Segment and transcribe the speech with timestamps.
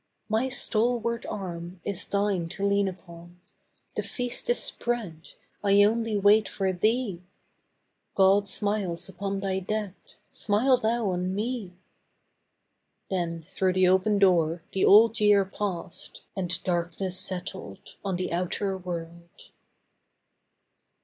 [0.29, 3.39] My stalwart arm is thine to lean upon;
[3.95, 5.29] The feast is spread,
[5.63, 7.21] I only wait for thee;
[8.15, 9.93] God smiles upon thy dead,
[10.31, 11.73] smile thou on me.'
[13.11, 18.75] Then through the open door the Old Year passed And darkness settled on the outer
[18.79, 19.51] world.